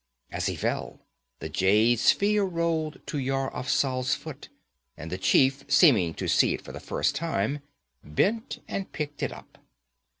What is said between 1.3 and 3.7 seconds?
the jade sphere rolled to Yar